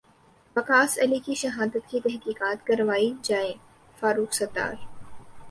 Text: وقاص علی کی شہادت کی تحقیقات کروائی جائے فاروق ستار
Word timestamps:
وقاص 0.55 0.97
علی 0.99 1.19
کی 1.19 1.35
شہادت 1.35 1.89
کی 1.89 1.99
تحقیقات 1.99 2.65
کروائی 2.67 3.13
جائے 3.23 3.53
فاروق 3.97 4.33
ستار 4.33 4.73